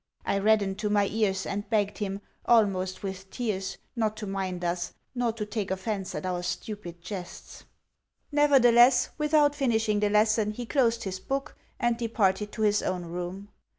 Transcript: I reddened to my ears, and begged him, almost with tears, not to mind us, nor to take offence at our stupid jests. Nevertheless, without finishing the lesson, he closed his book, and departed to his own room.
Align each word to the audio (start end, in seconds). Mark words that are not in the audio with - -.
I 0.25 0.39
reddened 0.39 0.79
to 0.79 0.89
my 0.89 1.05
ears, 1.09 1.45
and 1.45 1.69
begged 1.69 1.99
him, 1.99 2.21
almost 2.47 3.03
with 3.03 3.29
tears, 3.29 3.77
not 3.95 4.17
to 4.17 4.25
mind 4.25 4.65
us, 4.65 4.93
nor 5.13 5.31
to 5.33 5.45
take 5.45 5.69
offence 5.69 6.15
at 6.15 6.25
our 6.25 6.41
stupid 6.41 7.03
jests. 7.03 7.65
Nevertheless, 8.31 9.11
without 9.19 9.53
finishing 9.53 9.99
the 9.99 10.09
lesson, 10.09 10.49
he 10.53 10.65
closed 10.65 11.03
his 11.03 11.19
book, 11.19 11.55
and 11.79 11.97
departed 11.97 12.51
to 12.53 12.63
his 12.63 12.81
own 12.81 13.05
room. 13.05 13.49